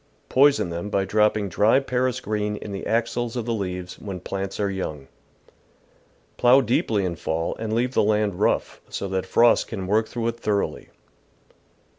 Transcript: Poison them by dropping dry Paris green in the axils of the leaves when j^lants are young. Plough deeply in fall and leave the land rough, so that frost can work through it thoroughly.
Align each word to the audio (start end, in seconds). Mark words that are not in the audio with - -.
Poison 0.29 0.69
them 0.71 0.89
by 0.89 1.05
dropping 1.05 1.47
dry 1.47 1.79
Paris 1.79 2.19
green 2.19 2.55
in 2.55 2.71
the 2.71 2.87
axils 2.87 3.35
of 3.35 3.45
the 3.45 3.53
leaves 3.53 3.99
when 3.99 4.19
j^lants 4.19 4.59
are 4.59 4.67
young. 4.67 5.07
Plough 6.37 6.61
deeply 6.61 7.05
in 7.05 7.15
fall 7.15 7.55
and 7.57 7.71
leave 7.71 7.93
the 7.93 8.01
land 8.01 8.39
rough, 8.39 8.81
so 8.89 9.07
that 9.09 9.27
frost 9.27 9.67
can 9.67 9.85
work 9.85 10.07
through 10.07 10.27
it 10.29 10.39
thoroughly. 10.39 10.89